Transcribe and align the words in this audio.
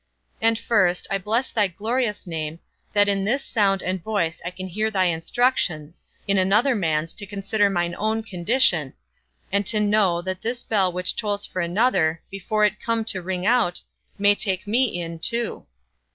And 0.41 0.57
first, 0.57 1.05
I 1.11 1.19
bless 1.19 1.51
thy 1.51 1.67
glorious 1.67 2.25
name, 2.25 2.57
that 2.91 3.07
in 3.07 3.23
this 3.23 3.45
sound 3.45 3.83
and 3.83 4.03
voice 4.03 4.41
I 4.43 4.49
can 4.49 4.65
hear 4.65 4.89
thy 4.89 5.05
instructions, 5.05 6.05
in 6.27 6.39
another 6.39 6.73
man's 6.73 7.13
to 7.13 7.27
consider 7.27 7.69
mine 7.69 7.93
own 7.95 8.23
condition; 8.23 8.93
and 9.51 9.63
to 9.67 9.79
know, 9.79 10.19
that 10.23 10.41
this 10.41 10.63
bell 10.63 10.91
which 10.91 11.15
tolls 11.15 11.45
for 11.45 11.61
another, 11.61 12.23
before 12.31 12.65
it 12.65 12.81
come 12.83 13.05
to 13.05 13.21
ring 13.21 13.45
out, 13.45 13.79
may 14.17 14.33
take 14.33 14.65
me 14.65 14.85
in 14.99 15.19
too. 15.19 15.67